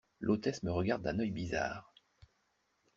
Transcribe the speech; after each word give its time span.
L’hôtesse 0.19 0.63
me 0.63 0.71
regarde 0.71 1.03
d'un 1.03 1.19
œil 1.19 1.29
bizarre. 1.29 1.93